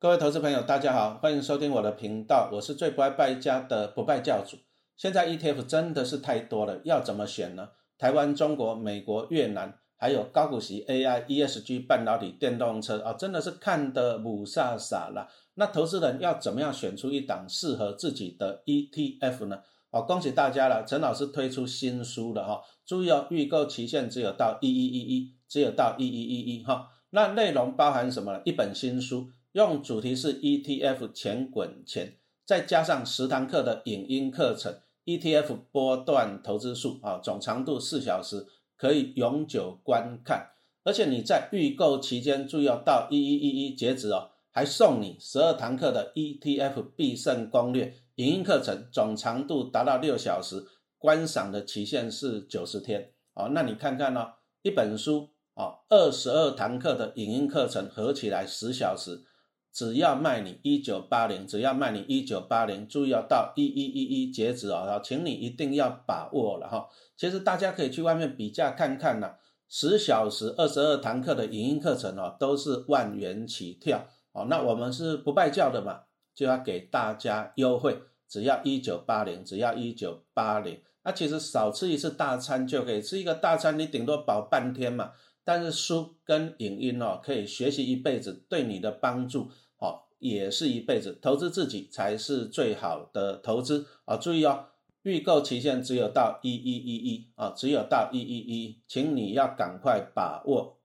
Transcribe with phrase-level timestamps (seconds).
[0.00, 4.56] 各位投资朋友，大家好，欢迎收听我的频道，我是最不爱败家的不败教主。
[4.96, 7.68] 现在 ETF 真的是太多了，要怎么选呢？
[7.98, 15.28] 台湾、中国、美国、越南，还有高股息、AI、ESG、半导体、电动车啊，真的是看得五煞傻了。
[15.56, 19.60] 那投资人要怎么样选出一档适合自己的 ETF 呢？
[19.90, 26.88] 哦，恭喜大家了，陈老师推出新书了哈，注意哦，预购期限只有到一一一一，只有到一一一一哈。
[27.10, 28.40] 那内容包含什么？
[28.46, 29.28] 一本新书。
[29.52, 40.50] 用主题是 ETF 钱滚钱，再加上十堂课的影音课程，ETF 波段投资术啊，总长度四小时，可以永久观看。
[40.84, 50.64] 而且你在预购期间，注意要到一一一一截止哦，还送你十二堂课的 ETF 必胜攻略影音课程，总长度达到六小时，
[50.96, 53.48] 观赏的期限是九十天哦。
[53.52, 59.24] 那你看看哦，一本书啊，二十二堂课的影音课程合起来十小时。
[59.72, 66.88] 只要卖你一九八零，只要卖你一九八零，注意要到一一一一截止哦，请你一定要把握了哈。
[67.16, 69.34] 其实大家可以去外面比价看看呐，
[69.68, 74.46] 十小时二十二堂课的影音课程哦，都是万元起跳哦。
[74.50, 76.00] 那我们是不败教的嘛，
[76.34, 80.80] 就要给大家优惠，只要一九八零，只要一九八零。
[81.02, 85.12] 那其实少吃一次大餐就可以吃一个大餐，你顶多饱半天嘛。
[85.52, 91.18] 但是书跟影音哦，可以学习一辈子，对你的帮助哦，也是一辈子。
[91.20, 94.16] 投资自己才是最好的投资啊！
[94.16, 94.66] 注意哦，
[95.02, 100.78] 预购期限只有到一一一一啊，只有到一一一，请你要赶快把握。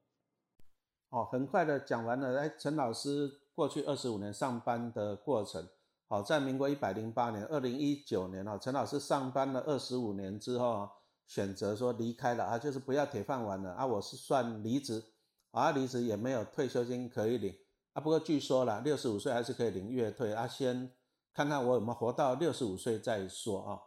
[1.11, 2.35] 哦，很快的讲完了。
[2.39, 5.69] 哎，陈老师过去二十五年上班的过程，
[6.07, 10.89] 好，在民国一百零八年，二零一九年哦，陈老师上班了二十五年之后。
[11.27, 13.85] 选择说离开了啊，就是不要铁饭碗了啊！
[13.85, 15.03] 我是算离职
[15.51, 17.55] 啊，离职也没有退休金可以领
[17.93, 18.01] 啊。
[18.01, 20.47] 不过据说了，六十五岁还是可以领月退啊。
[20.47, 20.91] 先
[21.33, 23.79] 看看我有没有活到六十五岁再说啊。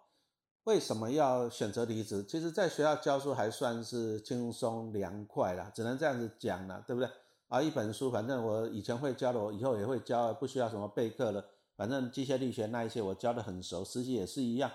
[0.64, 2.22] 为什么要选择离职？
[2.24, 7.08] 其实，在学校教书还算是轻松凉快啦，只能这样子讲了，对不对？
[7.46, 11.42] 啊，一本书，反正我以前会教的，我以后也会教，不需要什么备课了。
[11.74, 14.70] 反正机械力学那一些我教的很熟，实际也是一样。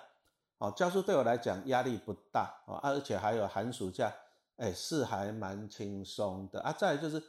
[0.57, 4.13] 哦，教书对我来讲压力不大哦，而且还有寒暑假，
[4.57, 6.71] 哎，是还蛮轻松的啊。
[6.71, 7.21] 再就是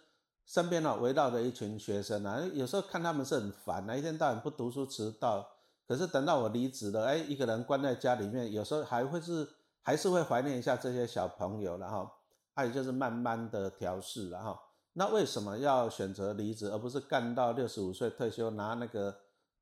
[0.46, 5.48] 身边呢围绕着一群学生啊，有时候看他们是很烦啊，一天到晚不读书迟到。
[5.86, 9.48] 可是等到我离职了，哎，一个人关在家里面，有时候还会是
[9.82, 12.10] 还是会怀念一下这些小朋友然后。
[12.56, 14.56] 还有就是慢慢的调试了哈。
[14.92, 19.12] 那为什么要选择离职，而不是干到六十五岁退休拿那个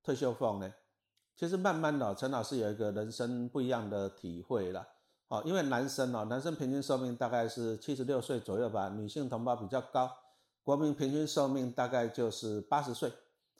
[0.03, 0.71] 退休俸呢？
[1.37, 4.87] 其实慢慢的，陈老师有一个人生不一样的体会了，
[5.29, 10.11] 哦，因为男生哦，男生平均寿命大概是七十六岁左右吧，女性同胞比较高，
[10.63, 13.13] 国民平均寿命大概就是八十岁，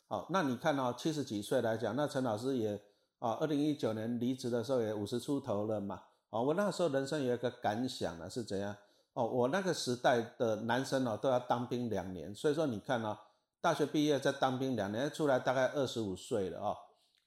[0.09, 2.81] 哦，那你看哦，七十几岁来讲，那陈老师也
[3.19, 8.77] 啊，二零一九年离职的时候也五十出头了嘛，哦，我那时候人生有一个感想呢，是怎样？
[9.15, 13.19] 哦，我那个时代的男生哦都要当兵两年，所以说你看哦，
[13.61, 16.77] 大学毕业再当兵两年，出来大概二十五岁了哦。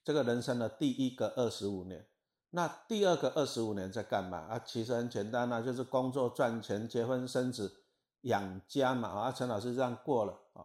[0.06, 2.06] 这个人生的第一个二十五年，
[2.50, 4.62] 那第二个二十五年在干嘛啊？
[4.64, 7.82] 其实很简单啊，就是工作赚钱、结婚生子、
[8.20, 9.08] 养家嘛。
[9.08, 10.64] 啊，陈老师这样过了啊。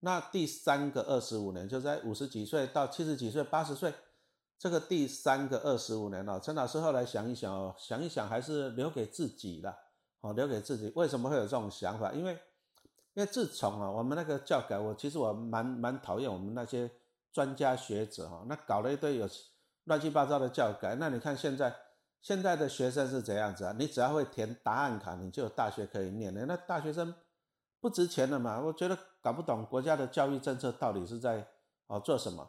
[0.00, 3.94] 那第三个二十五年，就在五十几岁到七十几岁、八十岁，
[4.58, 9.74] 这个第三个二十五年哦，陈老师后来想一想哦，想一想还是留给自己了，
[10.20, 10.92] 哦，留给自己。
[10.94, 12.12] 为什么会有这种想法？
[12.12, 12.32] 因为，
[13.14, 16.90] 因为自从啊，我们那个教改，我其实我蛮蛮讨厌我们那些。
[17.34, 19.28] 专家学者哈，那搞了一堆有
[19.84, 20.94] 乱七八糟的教改。
[20.94, 21.74] 那你看现在
[22.22, 23.74] 现在的学生是怎样子啊？
[23.76, 26.46] 你只要会填答案卡，你就有大学可以念的。
[26.46, 27.12] 那大学生
[27.80, 28.60] 不值钱了嘛？
[28.60, 31.44] 我觉得搞不懂国家的教育政策到底是在
[31.88, 32.48] 哦做什么。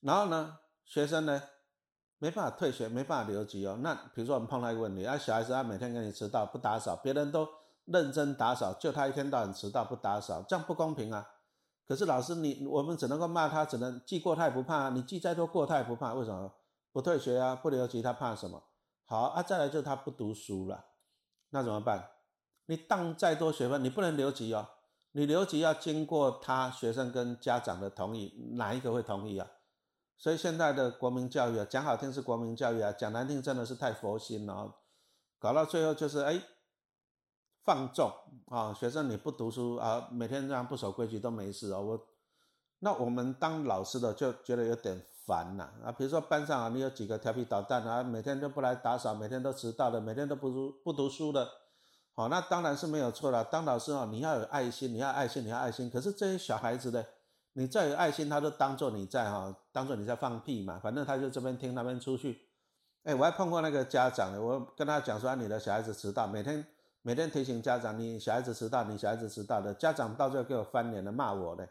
[0.00, 1.42] 然后呢，学生呢
[2.16, 3.78] 没办法退学，没办法留级哦。
[3.82, 7.46] 那比如说我们碰到一个问题，啊小孩子他每天给你迟到不打扫，别人都
[7.84, 11.28] 认真打扫，就他一天到晚迟到不打扫，这样不公平啊。
[11.92, 16.50] 可是老师，你我们只能够骂他，只能记过他也不怕，你记再多过他也不怕，为什么？
[16.90, 18.62] 不退学啊，不留级，他怕什么？
[19.04, 20.86] 好啊，再来就他不读书了，
[21.50, 22.08] 那怎么办？
[22.64, 24.66] 你当再多学分，你不能留级哦，
[25.10, 29.46] 你留级要经过他学生跟家长的同意，哪一个会同意啊？
[30.16, 34.76] 所以现在的国民教育啊，讲好听是国民教育啊，讲难听真的是太佛心了，
[35.38, 36.42] 搞到最后就是哎。
[37.64, 38.12] 放纵
[38.48, 41.80] 啊，学生你不读书啊，每天这样不守规矩都没事哦。
[41.80, 42.06] 我
[42.80, 45.92] 那我们当老师的就觉得有点烦呐啊。
[45.92, 51.48] 比如说班上啊，你有几个调皮捣蛋啊，每天都不来打扫，每天都迟到的，每天都不读不读书的，
[52.14, 53.44] 好，那当然是没有错了。
[53.44, 55.88] 当老师啊，你要有爱心，你要爱心，你要爱心。
[55.88, 57.04] 可是这些小孩子呢，
[57.52, 60.80] 你再有爱心，他都当做你在哈，当做你在放屁嘛。
[60.82, 62.40] 反正他就这边听那边出去。
[63.04, 66.66] 哎，我还碰过那个家长呢，我跟他讲说，你的小孩子迟到，每天
[67.04, 69.74] 每天提醒家长，你小孩子迟到，你小孩子迟到的。
[69.74, 71.68] 家长到最后给我翻脸了，骂我嘞。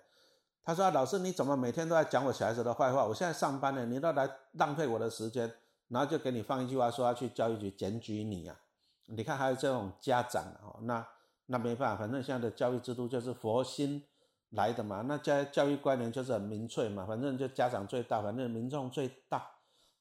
[0.62, 3.06] 他说：“老师，你怎么每天都在讲我小孩子的坏话？
[3.06, 5.50] 我现在上班呢，你都来浪费我的时间，
[5.88, 8.60] 然后就给你放一句话，说要去教育局检举你啊！
[9.07, 11.07] 你看还有这种家长哦，那
[11.45, 14.04] 那没办法，反正现在的教育制度就是佛心
[14.50, 19.50] 来的嘛，那教教育观念就是很明确嘛，反正就家长最大，反正民众最大。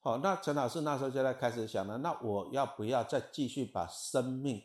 [0.00, 4.62] 好，那陈老师那时候就在开始想了，那我要不要再继续把生命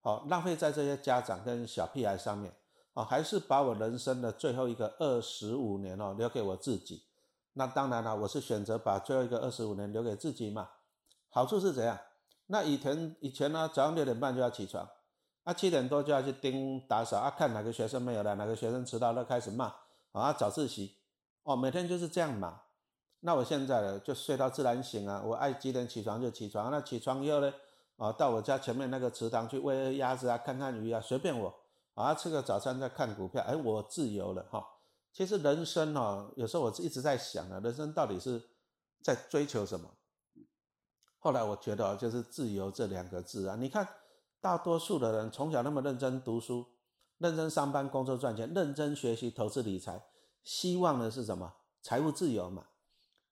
[0.00, 2.52] 好浪费在这些家长跟小屁孩上面？”
[2.94, 7.04] 哦，还是把我人生的最后一个二十五年哦留给我自己。
[7.52, 10.68] 那当然了，我是选择把最后一个二十五年留给自己嘛。
[11.28, 11.96] 好处是怎样？
[12.46, 14.88] 那以前以前呢，早上六点半就要起床，
[15.44, 19.72] 啊七点多就要去盯打扫啊，看哪个学生没有来，哪个学生迟到了开始骂
[20.10, 20.96] 啊，早自习
[21.44, 22.62] 哦，每天就是这样嘛。
[23.20, 26.72] 那我现在呢，就睡到自然醒啊，我爱几点起床就起床。
[26.72, 27.52] 那起床以后呢，
[28.00, 31.54] 啊，到我家前面那个池塘去喂喂鸭子啊，看看鱼啊，随便我。
[31.92, 34.66] 啊，吃个早餐再看股票，哎，我自由了哈。
[35.12, 38.42] 其实人生哦，有时候我一直在想啊，人生到底是
[39.02, 39.90] 在追求什么？
[41.18, 43.56] 后来我觉得就是自由这两个字啊。
[43.56, 43.86] 你看，
[44.40, 46.64] 大多数的人从小那么认真读书，
[47.18, 50.02] 认真上班工作赚钱，认真学习投资理财，
[50.42, 51.52] 希望的是什么？
[51.82, 52.68] 财务自由嘛。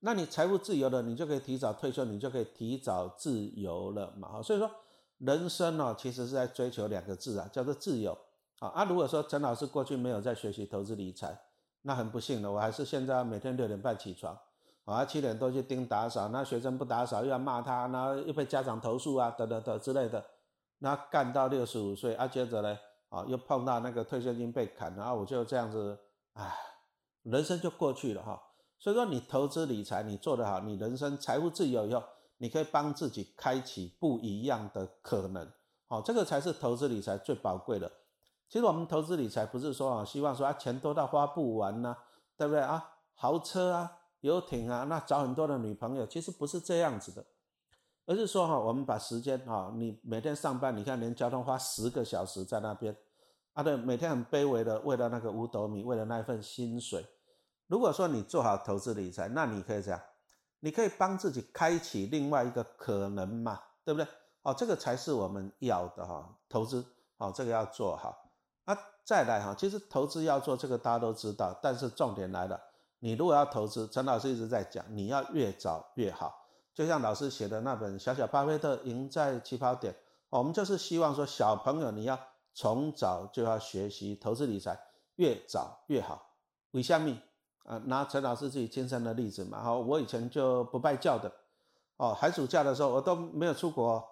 [0.01, 4.41] 那你财务自由了，你就可以提早退休，你就可以提早自由了嘛。
[4.41, 4.71] 所以说，
[5.19, 8.17] 人生呢，其实是在追求两个字啊，叫做自由。
[8.61, 11.37] 好啊，如果说陈老师过去没有在学习投资理财，
[11.83, 14.39] 那很不幸的，我还是现在每天六点半起床，
[14.85, 20.25] 啊七点多去盯打扫，那学生不打扫又要骂他，然后又被家长投诉啊，等等等之类的，
[20.79, 22.79] 那干到六十五岁啊，接着呢，
[23.09, 25.99] 啊又碰到那个退休金被砍，然后我就这样子，
[26.35, 26.55] 唉，
[27.25, 28.41] 人生就过去了哈。
[28.79, 32.03] 所以说你投资理财你做得好，你人生财务自由以后，
[32.37, 35.51] 你可以帮自己开启不一样的可能，
[35.89, 37.91] 好，这个才是投资理财最宝贵的。
[38.49, 41.97] 其实我们投资理财不是说啊，希望说啊钱多到花不完呐，
[42.37, 42.95] 对不对啊？
[43.15, 47.27] 豪车啊，游艇啊，那找很多的女朋友，其实不是这样子的，
[48.07, 52.97] 而是说哈，我们把时间哈，你每天上班，你看连交通花十个小时在那边，
[53.55, 57.05] 啊对，每天很卑微的为了那个五斗米，为了那一份薪水。
[57.69, 60.01] 如果说你做好投资理财，那你可以这样，
[60.61, 64.09] 你可以帮自己开启另外一个可能嘛，对不对？
[64.43, 66.85] 哦，这个才是我们要的哈，投资
[67.19, 68.31] 哦，这个要做好。
[68.65, 72.61] 那再来哈，其实投资要做这个大家都知道，但是重点来了，
[73.01, 76.47] 你如果要投资，陈老师一直在讲，你要越早越好。
[76.75, 79.93] 就像老师写的那本《小小巴菲特赢在起跑点》，
[80.31, 82.19] 我们就是希望说，小朋友你要
[82.55, 84.79] 从早就要学习投资理财，
[85.17, 86.37] 越早越好。
[86.71, 87.21] 为下面
[87.69, 91.31] 啊，拿陈老师自己亲身的例子嘛，哈，我以前就不拜教的，
[91.99, 94.03] 哦，寒暑假的时候我都没有出国，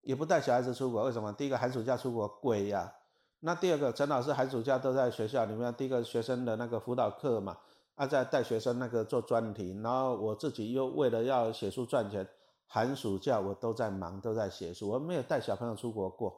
[0.00, 1.32] 也不带小孩子出国，为什么？
[1.34, 2.92] 第一个寒暑假出国贵呀。
[3.38, 7.56] 那第二个，陈老师寒暑假都在学校里面，第一个学生的那个辅导课嘛，
[7.94, 12.26] 啊，在带学生那个做专题，然后我自己又为了要写书赚钱，
[12.66, 16.36] 寒暑假我都在忙，都在写书，我没有带小朋友出国过，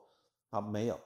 [0.51, 1.01] 啊，没有。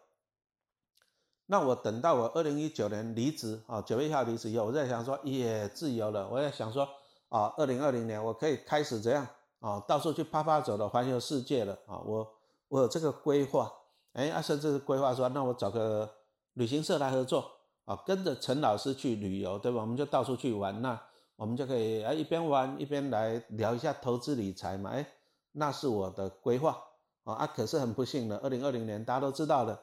[1.50, 6.88] 那我等到我二零一九年离职啊，九月一号离职以后，我在想说也自由了，我在想说
[7.28, 9.26] 啊，二零二零年我可以开始怎样
[9.58, 12.24] 啊，到处去啪啪走了，环游世界了啊，我
[12.68, 13.68] 我有这个规划。
[14.12, 16.08] 哎，啊，甚至规划说，那我找个
[16.52, 17.50] 旅行社来合作
[17.84, 19.80] 啊，跟着陈老师去旅游，对吧？
[19.80, 21.00] 我们就到处去玩，那
[21.34, 24.90] 我们就可以哎一边玩一边来聊一下投资理财嘛。
[24.90, 25.04] 哎，
[25.50, 26.78] 那是我的规划
[27.24, 27.34] 啊。
[27.34, 29.76] 啊，可是很不幸的，二零二零年大家都知道的，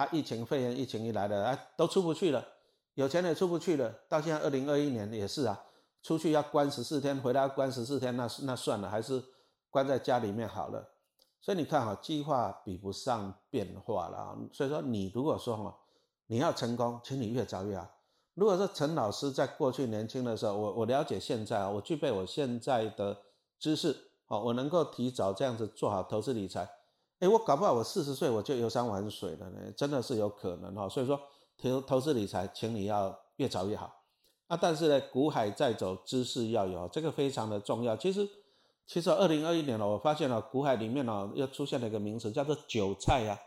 [0.00, 2.42] 啊，疫情肺炎疫情一来了，啊，都出不去了，
[2.94, 3.94] 有钱也出不去了。
[4.08, 5.62] 到现在二零二一年也是啊，
[6.02, 9.22] 出去要关十四天，回来要关十四天，那那算了，还是
[9.68, 10.88] 关在家里面好了。
[11.42, 14.38] 所以你看哈，计划比不上变化了啊。
[14.54, 15.76] 所以说，你如果说哈，
[16.28, 17.86] 你要成功，请你越早越好。
[18.32, 23.18] 如果说陈老师在过去年轻的时候，我我了解现在啊，我具备我现在的
[23.58, 23.94] 知识
[24.28, 26.66] 哦，我能够提早这样子做好投资理财，
[27.20, 30.88] 哎，我搞不好我四十岁我就游山玩水了呢，真的是有可能哈。
[30.88, 31.20] 所以说，
[31.56, 33.94] 投投资理财，请你要越早越好
[34.48, 34.56] 啊。
[34.60, 37.96] 但是呢，股海在走，知识要有，这个非常的重要。
[37.96, 38.28] 其实。
[38.86, 43.38] 其实二零二一年了，我发现了股海里面呢又出现了一个名词，叫做韭菜呀，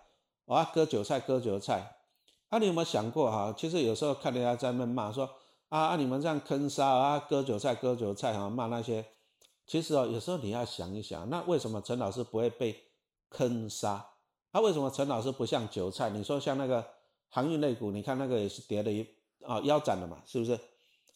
[0.45, 1.97] 啊割韭菜割韭菜。
[2.47, 3.53] 啊，你有没有想过哈？
[3.57, 5.29] 其实有时候看人家在那骂说
[5.67, 9.05] 啊啊你们这样坑杀啊割韭菜割韭菜哈骂那些，
[9.67, 12.81] 其实哦有时候你要想一想，那为什么陈老师不会被
[13.33, 14.05] 坑杀？
[14.51, 16.09] 啊为什么陈老师不像韭菜？
[16.11, 16.85] 你说像那个
[17.29, 19.05] 航运类股，你看那个也是跌了一
[19.43, 20.57] 啊腰斩了嘛，是不是？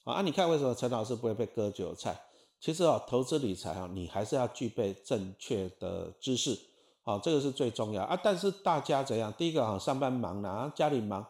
[0.03, 2.19] 啊，你看为什么陈老师不会被割韭菜？
[2.59, 6.57] 其实啊，投资理财啊，你还是要具备正确的知识，
[7.03, 8.19] 好，这个是最重要啊。
[8.23, 9.31] 但是大家怎样？
[9.33, 11.23] 第一个啊，上班忙啊，家里忙，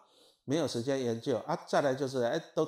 [0.45, 1.59] 没有时间研究啊。
[1.67, 2.65] 再来就是哎，都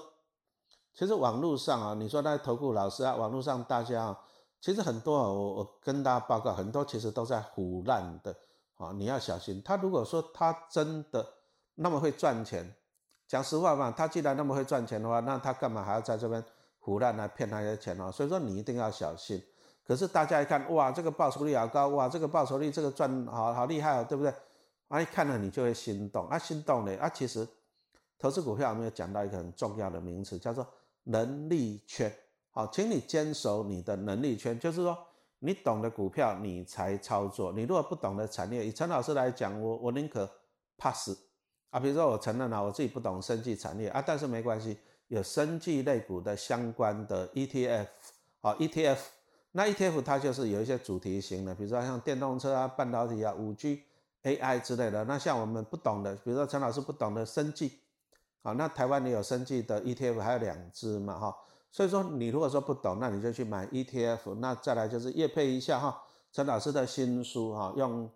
[0.94, 4.20] 其实网络上啊，你说那投顾老师啊，网络上大家啊，
[4.62, 8.36] 其实很多啊，我我跟大家报告，很多其实都在胡乱的
[8.76, 9.62] 啊，你要小心。
[9.64, 11.26] 他如果说他真的
[11.76, 12.76] 那么会赚钱，
[13.28, 16.44] 讲实话嘛，他既然那么会赚钱的话，那他干嘛还要在这边？
[16.82, 19.40] 胡乱来骗那些钱哦，所以说你一定要小心。
[19.86, 24.34] 可是大家一看，哇，这个报酬率好高，哇，这个报酬率这个赚好好厉害哦，对不对？
[24.88, 27.48] 啊，一看了你就会心动啊，心动呢啊，其实
[28.18, 30.66] 投资股票我们有讲到一个很重要的名词，叫做
[31.04, 32.12] 能力圈。
[32.60, 34.98] 好，请你坚守你的能力圈，就是说
[35.40, 40.30] 你懂得股票你才操作，你如果不懂得产业，以陈老师来讲，我我宁可
[40.78, 41.18] pass
[41.70, 41.80] 啊。
[41.80, 44.78] 比如说我承认了我自己不懂生技产业啊，但是没关系。
[45.08, 47.88] 有生技类股的相关的 ETF，
[48.42, 48.98] 好 ETF，
[49.54, 53.84] 那 ETF 它就是有一些主题型的，比如说像电动车啊、半导体啊、五 G、
[54.24, 55.06] AI 之类的。
[55.06, 57.80] 那像我们不懂的，比如说陈老师不懂的生技，
[58.44, 61.36] 好，那台湾你有生技的 ETF 还有两只嘛，哈，
[61.72, 64.36] 所以说你如果说不懂，那你就去买 ETF。
[64.36, 68.10] 那再来就是叶配一下哈，陈老师的新书哈，用，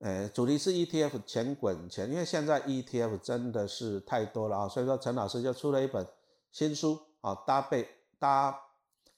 [0.00, 6.06] 呃，主题是 ETF 钱滚钱，因为现在 ETF 真的是太多了啊，所以说陈老师就出了一本。
[6.50, 7.86] 新书啊，搭配
[8.18, 8.58] 搭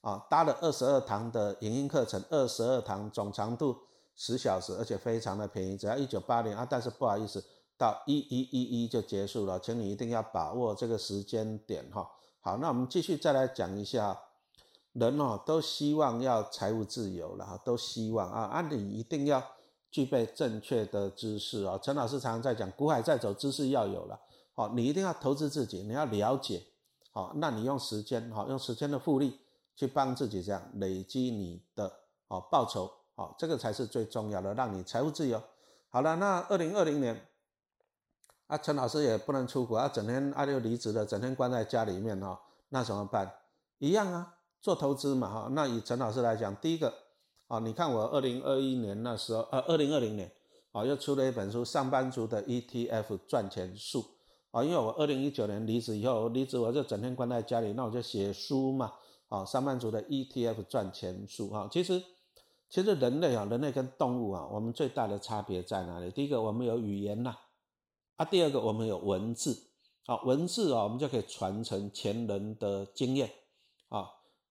[0.01, 3.77] 啊搭了二十二堂的影音课程，二十二堂总长度
[4.17, 6.67] 十小时，而且非常的便宜，只要一九八零啊。
[6.69, 7.43] 但是不好意思，
[7.79, 12.11] 到一一一一就结束了，请你一定要把握这个时间点哈。
[12.41, 14.19] 好，那我们继续再来讲一下，
[14.93, 19.43] 人哦都希望要财务自由了哈，都希望啊啊你一定要
[19.91, 21.79] 具备正确的知识啊。
[21.83, 24.19] 陈老师常常在讲，股海在走，知识要有了，
[24.55, 26.63] 好，你一定要投资自己，你要了解。
[27.13, 29.39] 好，那你用时间，好，用时间的复利
[29.77, 31.93] 去帮自己这样累积你的
[32.29, 35.43] 哦报酬，好，这个才是最重要的，让你财务自由。
[35.89, 37.27] 好了，那二零二零年，
[38.51, 42.37] 啊，陈老师也不能出国，啊，整天阿六离职了，整天关在家里面哈，
[42.71, 43.33] 那怎么办？
[43.79, 45.49] 一样啊，做投资嘛哈。
[45.53, 46.93] 那以陈老师来讲，第一个，
[47.47, 50.33] 啊，你看我二零二一年那时候，呃，二零二零年，
[50.73, 54.01] 啊，又出了一本书《上班族的 ETF 赚钱术》。
[54.51, 58.93] 啊，因为我二零一九年离职以后，离职我就整天关在家里，那我就写书嘛。
[59.29, 62.03] 啊，上班族的 ETF 赚钱术啊，其实
[62.69, 66.11] 其实人类啊，人类跟动物啊，我们最大的差别在哪里？
[66.11, 67.37] 第一个，我们有语言呐，
[68.21, 69.59] 啊第二个，我们有文字。
[70.05, 73.31] 好，文字啊，我们就可以传承前人的经验
[73.89, 74.11] 啊，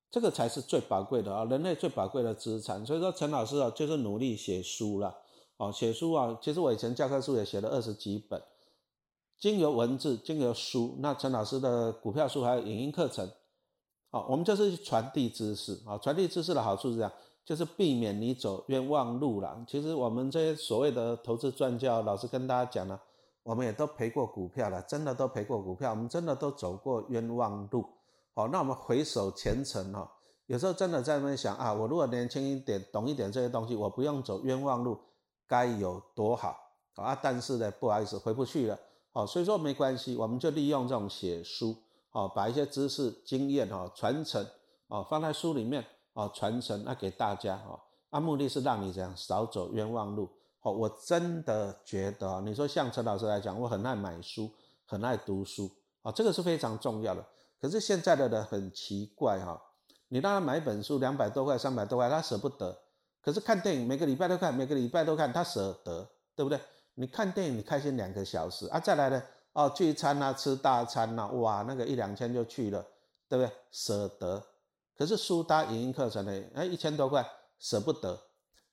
[0.10, 2.84] 这个才是最宝贵的啊，人类最宝贵的资产。
[2.84, 5.16] 所以说，陈老师啊，就是努力写书了。
[5.58, 8.42] 哦，写书啊，其实我以前教科书也写了二十几本。
[9.38, 13.30] 经由文字，经由书，那陈老师的股票书还有影音课程，
[14.10, 15.96] 好，我们就是传递知识啊。
[16.00, 17.12] 传递知识的好处是这样，
[17.46, 19.64] 就是避免你走冤枉路了。
[19.68, 23.00] 其实我们这些所谓的投资专家，老师跟大家讲了，
[23.50, 27.84] 我们也都赔过股票了，真的都赔过股票，我们真的都走过冤枉路。
[28.36, 30.08] 好，那我们回首前程哈，
[30.46, 35.00] 有时候真的在那边想啊，我如果年轻一点，懂一点这些东西，我不用走冤枉路，
[35.48, 36.56] 该有多好
[36.98, 37.18] 啊！
[37.20, 38.78] 但是呢，不好意思，回不去了。
[39.12, 41.76] 好，所以说没关系，我们就利用这种写书，
[42.12, 44.46] 好，把一些知识经验哈传承，
[44.90, 47.80] 哦，放在书里面，哦，传承那给大家，哦，
[48.12, 50.30] 啊，目的是让你这样少走冤枉路。
[50.62, 54.52] 好，我真的觉得，你说像陈老师来讲，我很爱买书，
[54.86, 57.26] 很爱读书，啊，这个是非常重要的。
[57.62, 59.62] 可是现在的人很奇怪哈，
[60.10, 62.74] 你让他买一本书两百多块、三百多块，他舍不得；
[63.22, 66.60] 可是看电影每个礼拜都看，每个礼拜都看，他舍得，对不对？
[66.96, 69.24] 你看电影，你开心两个小时啊，再来呢，
[69.54, 72.86] 哦，聚餐啊，吃大餐呐，哇，那个一两千就去了，
[73.30, 73.52] 对不对？
[73.72, 74.44] 舍得。
[74.98, 77.26] 可是书搭影音课程呢，哎，一千多块，
[77.58, 78.20] 舍不得。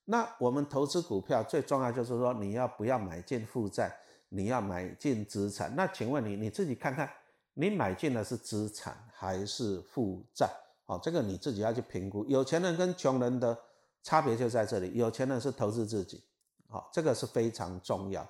[0.06, 3.94] 那我们投资股票最重要就是说，你要不要买进负债？
[4.30, 5.72] 你要买进资产？
[5.76, 7.08] 那请问你，你自己看看，
[7.54, 10.48] 你买进的是资产还是负债？
[10.86, 12.24] 哦，这个你自己要去评估。
[12.26, 13.56] 有钱人跟穷人的
[14.02, 16.22] 差别就在这里，有钱人是投资自己。
[16.68, 18.26] 好，这个是非常重要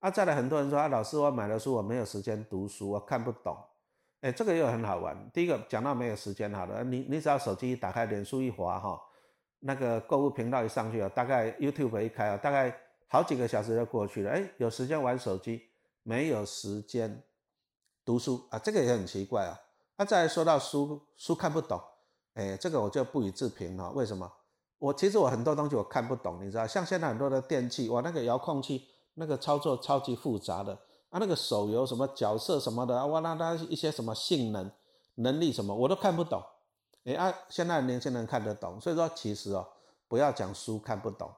[0.00, 0.10] 啊！
[0.10, 3.56] 再来，很多人说啊，老师，我买了书，我没有时间读书，我看不懂。
[4.20, 5.16] 哎，这个又很好玩。
[5.32, 9.00] 第一个讲到没有时间，好了，你你只要手机一打开，脸书一滑哈，
[9.60, 12.74] 那个购物频道一上去了，大概 YouTube 一开啊，大概
[13.08, 14.30] 好几个小时就过去了。
[14.30, 15.62] 哎，有时间玩手机，
[16.02, 17.24] 没有时间
[18.04, 19.58] 读书啊，这个也很奇怪啊。
[19.96, 21.80] 那再说到书，书看不懂，
[22.34, 23.90] 哎，这个我就不予置评了。
[23.90, 24.30] 为什么？
[24.78, 30.72] 我其实我很多东西我看不懂，你知道，像现在很多的电器，哇，那个遥控器那个操作超级复杂的
[31.10, 34.70] 啊，那个手游什么角色什么的，哇，那那一些什么性能，
[35.16, 36.40] 能力什么我都看不懂。
[37.08, 39.66] 哎啊，现在年轻人看得懂，所以说其实哦，
[40.08, 41.32] 不要讲书看不懂，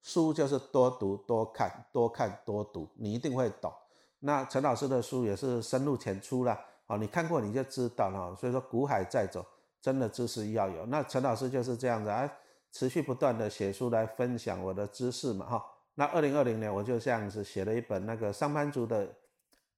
[0.00, 3.72] 书就是多读多看，多看多读，你一定会懂。
[4.20, 6.56] 那陈老师的书也是深入浅出啦，
[6.86, 8.36] 哦，你看过你就知道了。
[8.36, 9.44] 所以说股海在走，
[9.80, 10.86] 真的知识要有。
[10.86, 12.32] 那陈老师就是这样子啊，
[12.70, 15.66] 持续不断的写书来分享我的知识嘛，哈。
[15.96, 19.12] 那二零二零年我就这样子写了一本那个上班族的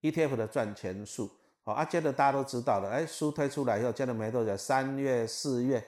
[0.02, 1.30] ETF 的赚钱术。
[1.66, 5.82] 好啊，接着大家都知道了，哎，书推出来以后，接着没多久，三月、四月，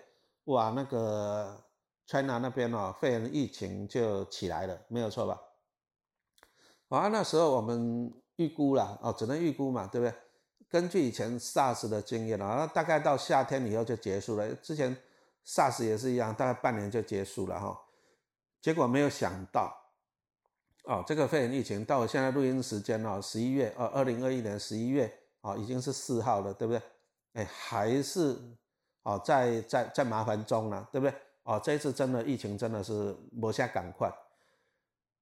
[0.44, 1.62] 哇，那个
[2.06, 5.38] China 那边哦，肺炎疫情就起来了，没有错吧？
[6.88, 10.14] 啊，那时候我们预估了，哦，只能预估嘛，对不对？
[10.70, 14.48] 根据以前 SARS 的经验啊，大概到夏天以后就结束了。
[14.54, 14.96] 之前
[15.44, 17.78] SARS 也是一样，大概半年就结束了哈。
[18.62, 19.76] 结果没有想到，
[20.84, 25.12] 哦，这个肺炎疫情到我现在录音时间哦，十一月，哦，二零二一年十一月。
[25.46, 26.82] 啊，已经是四号了，对不对？
[27.34, 28.36] 哎，还是
[29.04, 31.14] 啊，在在在麻烦中了，对不对？
[31.44, 34.12] 啊，这一次真的疫情真的是没下赶快。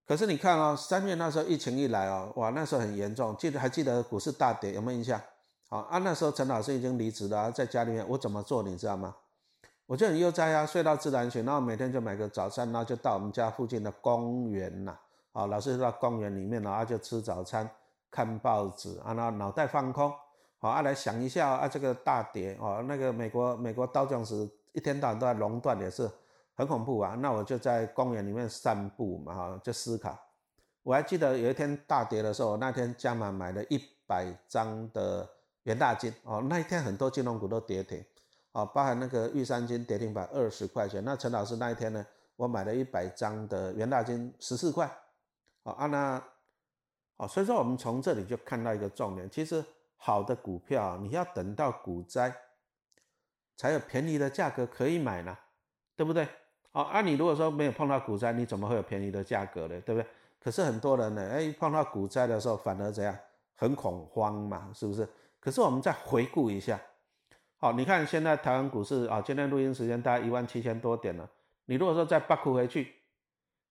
[0.07, 5.21] 可是你看啊，三月那时候疫情一来啊，哇，那时候很严重，记得还记得股市大跌，有没有印象？
[5.69, 9.15] 好啊，那时候陈老师已经离职了，在家里面我怎么做，你知道吗？
[9.85, 14.97] 我就很悠哉啊，睡到自然醒，然后每天就买个早餐，然后就到我们家附近的公园呐，
[15.33, 17.69] 啊，老师到公园里面，然后就吃早餐。
[18.15, 20.09] 看报纸啊，那脑袋放空，
[20.61, 26.09] 好啊，来想一下啊，这个大跌哦，那个美国美国道琼斯一天到晚都在熔断，也是
[26.55, 27.17] 很恐怖啊。
[27.19, 30.17] 那我就在公园里面散步嘛，哈，就思考。
[30.85, 35.29] 我还记得有一天大跌的时候，那天加码买了一百张的
[35.65, 38.01] 元大金哦，那一天很多金融股都跌停
[38.53, 41.05] 哦，包含那个玉山金跌停板二十块钱。
[41.05, 42.07] 那陈老师那一天呢，
[42.37, 44.89] 我买了一百张的元大金十四块，
[45.65, 46.23] 好啊那。
[47.17, 49.65] 好，所以说我们从这里就看到一个重点，其实
[49.97, 52.35] 好的股票你要等到股灾
[53.57, 55.39] 才有便宜的价格可以买呢，
[55.95, 56.27] 对不对？
[56.73, 59.81] 好，那，你如果说没有碰到股灾，你怎么会有便宜的价格呢？
[59.83, 60.07] 对不对？
[60.41, 63.17] 可是很多人呢，哎，碰到股灾的时候反而怎样，
[63.55, 65.09] 很恐慌嘛，是不是？
[65.39, 66.81] 可是我们再回顾一下，
[67.59, 71.31] 好，你看现在台湾股市啊，今天录音时间大概一万七千多点了，
[71.67, 72.93] 你如果说再八股回去，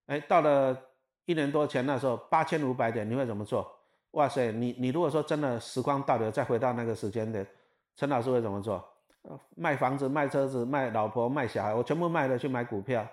[0.06, 0.93] 哎，到了。
[1.26, 3.70] 一年多前那时候八千五百点，你会怎么做？
[4.12, 7.46] 哇塞，你你如果说真的时光倒流，再回到那个时间点，
[7.96, 8.84] 陈老师会怎么做？
[9.56, 13.08] 卖房子、卖车子、卖老婆、卖小孩，我全部卖了去买股票。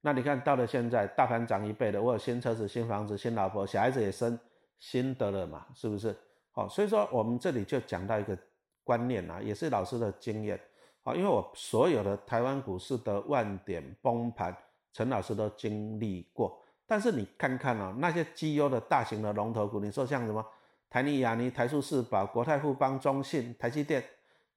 [0.00, 4.38] 那你看到了现在大盘涨一倍的，我有新车子、新房子、新老婆，小孩子也生
[4.78, 6.14] 新的了嘛，是不是？
[6.52, 8.36] 好，所以说我们这里就讲到一个
[8.82, 10.60] 观念啊，也是老师的经验。
[11.02, 14.54] 好，因为我所有的台湾股市的万点崩盘，
[14.92, 16.60] 陈老师都经历过。
[16.86, 20.44] 但是你看看哦，那些绩优的大型的龙头股，你说像什么
[20.88, 24.04] 台泥、亚泥、台塑、四宝、国泰、富邦、中信、台积电，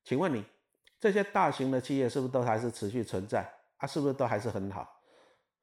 [0.03, 0.45] 请问你
[0.99, 3.87] 这些大型的企业是不是都还是持续存在啊？
[3.87, 4.87] 是不是都还是很好？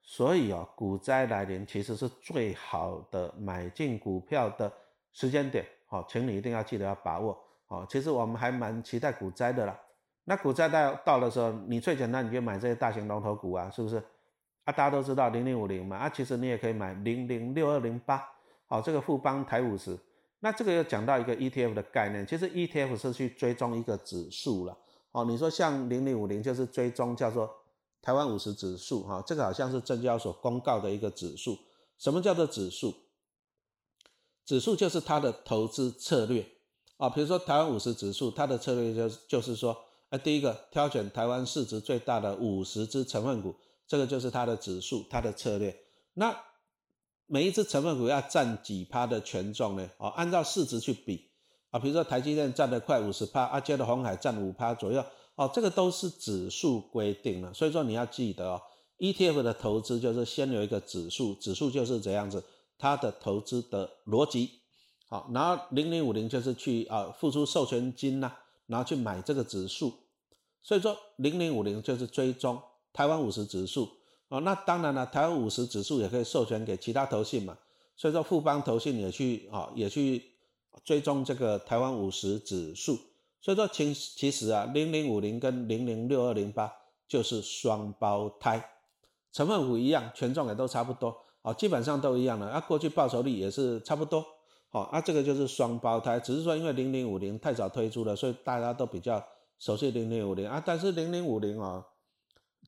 [0.03, 4.73] 所以哦，股灾来临其实是最好的买进股票的
[5.13, 7.87] 时间点哦，请你一定要记得要把握哦。
[7.89, 9.79] 其实我们还蛮期待股灾的啦。
[10.25, 14.03] 那股灾到到的时候，你最简单你就买这些大型龙头股啊，是不是？
[14.67, 18.21] 啊，大家都知道零零五零嘛，啊，其实你也可以买零零六二零八，
[18.67, 19.97] 好，这个富邦台五十，
[20.41, 24.77] 那这个又讲到一个 ETF 的概念，其实 ETF 是去追踪一个指数了，
[25.13, 27.49] 哦，你说像零零五零就是追踪叫做
[28.03, 31.57] 台湾五十指数，哈，这个好像是证交所公告的一个指数，
[31.97, 32.93] 什么叫做指数？
[34.45, 36.45] 指数就是它的投资策略，
[36.97, 39.77] 啊，比如说台湾五十指数，它的策略就就是说，
[40.09, 43.55] 啊，第一个挑选台湾市值最大的五十只成分股。
[43.87, 45.77] 这个就是它的指数，它的策略。
[46.15, 46.37] 那
[47.27, 49.91] 每一只成分股要占几趴的权重呢？
[49.99, 51.29] 哦，按照市值去比
[51.71, 51.79] 啊。
[51.79, 55.05] 比如说台积电占的快五十趴，阿接的红海占五趴左右。
[55.35, 57.53] 哦，这个都是指数规定了。
[57.53, 58.63] 所以说你要记得哦
[58.99, 62.43] ，ETF 的投资就是先有一个指数，指数就是这样子，
[62.79, 64.51] 它的投资的逻辑。
[65.09, 68.33] 好，然后零零五零就是去啊付出授权金呐，
[68.67, 69.93] 然后去买这个指数。
[70.63, 72.61] 所以说零零五零就是追踪。
[72.97, 73.87] 台湾五十指数。
[74.29, 77.57] 哦，那当然了，台湾五十指数也可以授权给其他投信嘛，
[77.95, 80.21] 所以说富邦投信也去啊，也去
[80.83, 82.99] 追踪这个台湾五十指数，
[83.41, 86.73] 所以说其其实啊，零零五零跟零零六二零八
[87.07, 88.61] 就是双胞胎，
[89.31, 91.17] 成分股一样，权重也都差不多。
[91.43, 94.27] 哦，基本上都一样的，啊，过去报酬率也是差不多，
[94.71, 99.25] 好，啊，这个就是双胞胎，只是说因为零零五零太早推出了，所以大家都比较
[99.61, 100.49] 熟悉零零五零。
[100.49, 101.87] 啊，但是零零五零啊。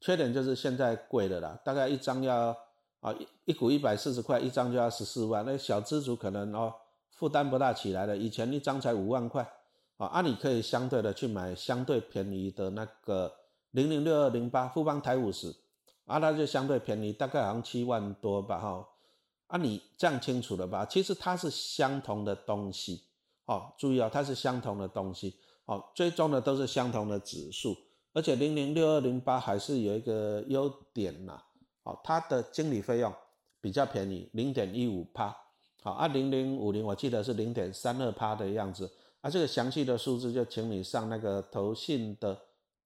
[0.00, 2.56] 缺点就是现在贵了啦，大概一张要
[3.00, 6.72] 啊一一股一百四十块，一张就要十四万，那小资族可能哦
[7.10, 8.16] 负担不大起来了。
[8.16, 9.42] 以前一张才五万块，
[9.96, 13.32] 啊，啊，你可以相对的去买相对便宜的那个
[13.72, 15.54] 零零六二零八富邦台五十，
[16.06, 18.88] 啊，它就相对便宜，大概好像七万多吧，哈，
[19.48, 20.86] 啊，你这样清楚了吧？
[20.86, 23.02] 其实它是相同的东西，
[23.46, 25.34] 哦，注意哦，它是相同的东西，
[25.66, 27.76] 哦，追踪的都是相同的指数，
[28.18, 31.40] 而且零零六二零八还是有一个优点呐，
[31.84, 33.14] 哦，它的经理费用
[33.60, 35.32] 比较便宜，零点一五趴，
[35.84, 38.90] 好，啊，零零五零我记得是零点三二趴的样子。
[39.20, 42.36] 啊，这个详细的数字就请你上那个投信的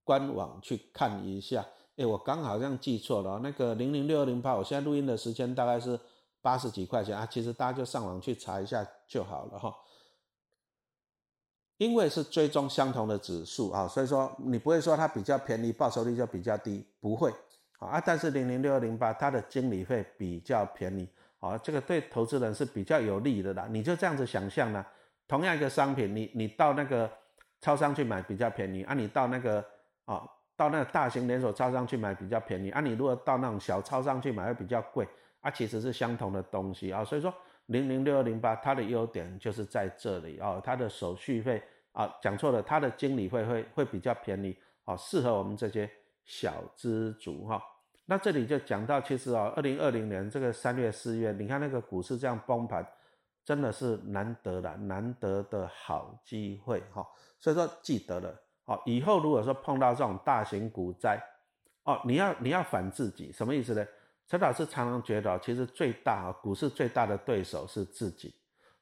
[0.04, 1.66] 官网去看一下。
[1.96, 5.98] 哎，我刚好像记错了，那个零零六二零八，我现在录音的时间大概是
[6.42, 7.24] 八十几块钱啊。
[7.24, 9.74] 其实大家就上网去查一下就好了哈。
[11.82, 17.32] 因为是追踪相同的指数啊，所以说你不会说它比较便宜，报酬率就比较低，不会
[17.78, 18.00] 啊。
[18.00, 21.08] 但是零零六零八它的经理费比较便宜
[21.40, 23.66] 啊，这个对投资人是比较有利的啦。
[23.68, 24.84] 你就这样子想象呢。
[25.28, 27.10] 同样一个商品，你你到那个
[27.60, 29.64] 超商去买比较便宜啊，你到那个
[30.04, 30.22] 啊
[30.54, 35.08] 到那个大型连锁超商去买比较便宜啊，你如果到那种小超商去买会比较贵
[35.40, 37.32] 啊，其实是相同的东西啊，所以说
[37.66, 41.62] 零零六二零八它的优点就是在这里啊，它的手续费
[41.92, 45.90] 啊讲错了，它的经理费会会比较便宜啊，适合我们这些
[46.24, 47.62] 小资族哈。
[48.06, 52.86] 那这里就讲到，其实啊，二零二零年这个三月四月，你看那个股市这样崩盘。
[53.44, 57.04] 真的是难得的，难得的好机会哈，
[57.40, 58.32] 所以说记得了，
[58.64, 61.20] 好，以后如果说碰到这种大型股灾，
[61.82, 63.84] 哦，你要你要反自己，什么意思呢？
[64.28, 68.32] 陈老师常常觉得，其实最大啊，股市最大的对手是自己，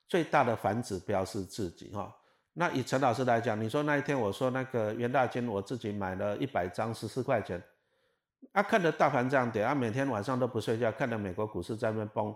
[0.06, 2.14] 最大的反指标是自己哈。
[2.52, 7.62] 那以陈老师来讲，你说那一天我说那个元大金，我自己买了一百张，十四块钱，
[8.52, 12.34] 啊，看着大盘这样跌，啊，每天晚上都不睡觉，看着美国股市在那崩。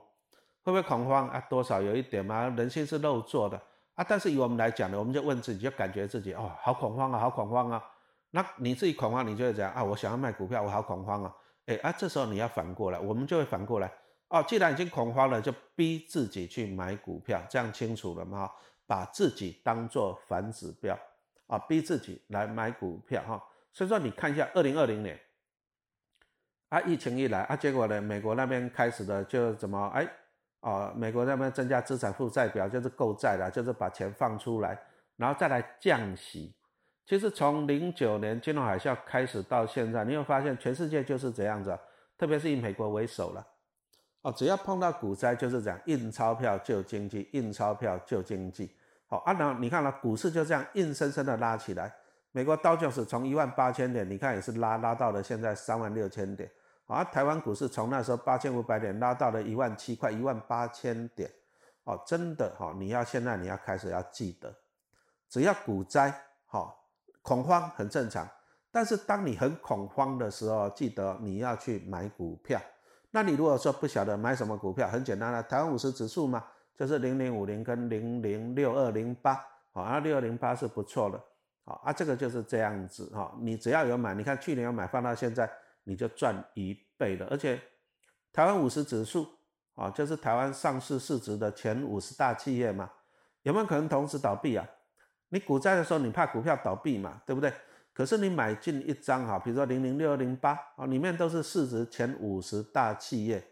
[0.62, 1.38] 会不会恐慌啊？
[1.50, 3.60] 多少有一点嘛，人性是肉做的
[3.96, 4.06] 啊。
[4.08, 7.84] 但是以我们来讲呢，我们就问自己，就感觉自己哦，好恐慌啊，好恐慌啊。
[8.30, 11.34] 那你自己恐慌，你就会讲啊，我想要卖股票，我好恐慌啊。
[11.66, 13.92] 哎啊，这时候你要反过来，我们就会反过来
[14.28, 14.42] 哦。
[14.48, 18.50] 既然已经恐慌了，就逼自己去买股票，这样清楚了吗？
[18.86, 20.98] 把自己当做反指标
[21.46, 23.42] 啊，逼自己来买股票哈。
[23.72, 25.18] 所以说，你看一下二零二零年
[26.68, 30.08] 啊，疫情一来啊，结果呢，美国那边开始的就怎么哎。
[30.60, 34.74] 哦，美国那边增加资产负债表就是购债了，就是把钱放出来，
[35.14, 36.54] 然后再来降息。
[37.04, 41.78] 其实从零九年金融海啸开始到现在，你会发现全世界就是这样子，
[42.16, 43.46] 特别是以美国为首了。
[44.24, 48.74] 哦，只要碰到股灾就是这样，印钞票救经济，印钞票救经济。
[49.06, 51.94] 好，啊，然后你看了股市就这样硬生生的拉起来，
[52.32, 56.50] 美国道琼斯从一万八千点，你看也是拉拉到了现在三万六千点。
[56.86, 61.30] 啊，台湾股市从那时候八千五百点拉到了一万七块一万八千点，
[61.84, 64.54] 哦，真的哈，你要现在你要开始要记得，
[65.28, 66.10] 只要股灾，
[66.46, 66.74] 哈，
[67.20, 68.26] 恐慌很正常，
[68.72, 72.58] 但是当你很恐慌的时候，记得你要去买股票。
[73.14, 76.44] 那你如果说不晓得买什么股票，很简单了，台湾五十指数嘛，
[76.76, 79.34] 就是零零五零跟零零六二零八，
[79.72, 81.22] 好，那六二零八是不错的，
[81.64, 85.48] 好啊，这个就是这样子哈，你只要有买，你看去年有买放到现在。
[85.86, 87.60] 你就赚一倍了，而且
[88.32, 89.28] 台湾五十指数
[89.74, 92.90] 啊，就是台湾上市市值的前五十大企业嘛，
[93.42, 94.66] 有没有可能同时倒闭啊？
[95.28, 97.52] 你股灾的时候，你怕股票倒闭嘛，对不对？
[97.94, 103.42] 可是你买进一张哈，比如说零零六二零八啊，里面都是市值前五十大企业，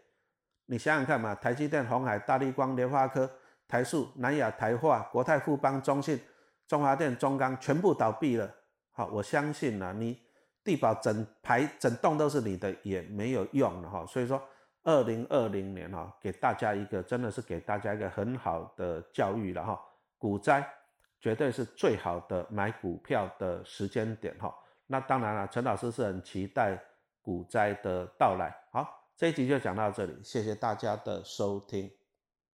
[0.67, 3.27] 你想想看嘛，台积电、红海、大立光、联发科、
[3.67, 6.19] 台塑、南亚、台化、国泰、富邦、中信、
[6.67, 8.53] 中华电、中钢全部倒闭了，
[8.91, 10.21] 好，我相信呢，你。
[10.65, 14.41] 地保整排整栋都是你的也没有用了哈，所以说
[14.83, 19.77] 二零二零年哈，给大家一个真的是给大家一个很好的教育了哈，
[20.17, 20.65] 股灾
[21.23, 24.53] 绝对是最好的买股票的时间点哈。
[24.87, 26.77] 那当然了，陈老师是很期待
[27.21, 28.53] 股灾的到来。
[28.73, 31.89] 好，这一集就讲到这里，谢谢大家的收听。